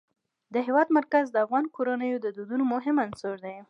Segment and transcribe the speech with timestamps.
[0.53, 3.57] د هېواد مرکز د افغان کورنیو د دودونو مهم عنصر دی.